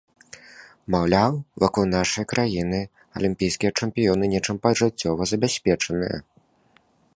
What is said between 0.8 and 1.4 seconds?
Маўляў,